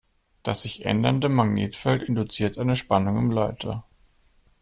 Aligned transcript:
Das 0.41 0.63
sich 0.63 0.83
ändernde 0.85 1.29
Magnetfeld 1.29 2.01
induziert 2.01 2.57
eine 2.57 2.75
Spannung 2.75 3.17
im 3.19 3.29
Leiter. 3.29 3.83